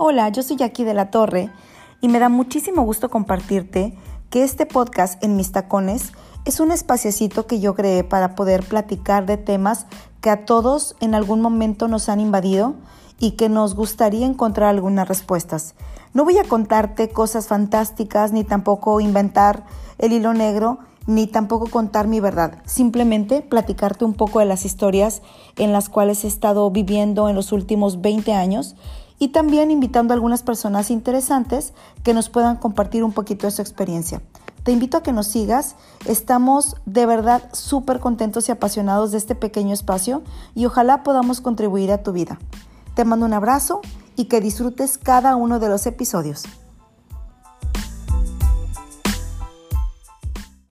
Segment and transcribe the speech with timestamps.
[0.00, 1.50] Hola, yo soy Jackie de la Torre
[2.00, 3.98] y me da muchísimo gusto compartirte
[4.30, 6.12] que este podcast en mis tacones
[6.44, 9.86] es un espaciecito que yo creé para poder platicar de temas
[10.20, 12.76] que a todos en algún momento nos han invadido
[13.18, 15.74] y que nos gustaría encontrar algunas respuestas.
[16.14, 19.64] No voy a contarte cosas fantásticas ni tampoco inventar
[19.98, 20.78] el hilo negro
[21.08, 25.22] ni tampoco contar mi verdad, simplemente platicarte un poco de las historias
[25.56, 28.76] en las cuales he estado viviendo en los últimos 20 años
[29.18, 33.62] y también invitando a algunas personas interesantes que nos puedan compartir un poquito de su
[33.62, 34.22] experiencia.
[34.62, 39.34] Te invito a que nos sigas, estamos de verdad súper contentos y apasionados de este
[39.34, 40.22] pequeño espacio
[40.54, 42.38] y ojalá podamos contribuir a tu vida.
[42.94, 43.80] Te mando un abrazo
[44.14, 46.44] y que disfrutes cada uno de los episodios.